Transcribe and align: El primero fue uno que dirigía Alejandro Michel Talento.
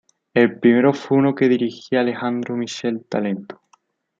El 0.33 0.59
primero 0.59 0.95
fue 0.95 1.19
uno 1.19 1.35
que 1.35 1.47
dirigía 1.47 1.99
Alejandro 1.99 2.57
Michel 2.57 3.05
Talento. 3.07 3.61